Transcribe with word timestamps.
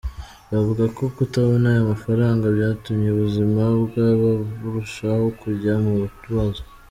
Bavuga 0.51 0.83
ko 0.97 1.03
kutabona 1.15 1.65
aya 1.71 1.89
mafaranga 1.91 2.45
byatumye 2.55 3.07
ubuzima 3.11 3.63
bwabo 3.85 4.29
burushaho 4.59 5.25
kujya 5.41 5.73
mu 5.85 5.93
bibazo. 6.23 6.61